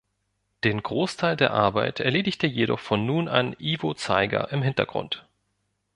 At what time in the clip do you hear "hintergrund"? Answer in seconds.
4.63-5.27